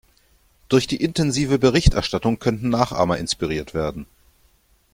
Durch 0.67 0.87
die 0.87 0.95
intensive 0.99 1.59
Berichterstattung 1.59 2.39
könnten 2.39 2.69
Nachahmer 2.69 3.19
inspiriert 3.19 3.75
werden. 3.75 4.07